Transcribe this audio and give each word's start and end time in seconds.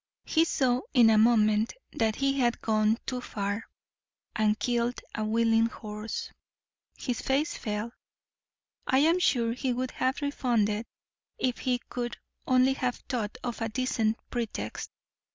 He 0.25 0.45
saw 0.45 0.81
in 0.95 1.11
a 1.11 1.19
moment 1.19 1.75
that 1.93 2.15
he 2.15 2.39
had 2.39 2.59
gone 2.59 2.97
too 3.05 3.21
far, 3.21 3.67
and 4.35 4.57
killed 4.57 4.99
a 5.13 5.23
willing 5.23 5.67
horse; 5.67 6.31
his 6.97 7.21
face 7.21 7.55
fell; 7.55 7.91
I 8.87 8.97
am 8.97 9.19
sure 9.19 9.53
he 9.53 9.71
would 9.73 9.91
have 9.91 10.23
refunded 10.23 10.87
if 11.37 11.59
he 11.59 11.81
could 11.87 12.17
only 12.47 12.73
have 12.73 12.95
thought 13.09 13.37
of 13.43 13.61
a 13.61 13.69
decent 13.69 14.17
pretext. 14.31 14.89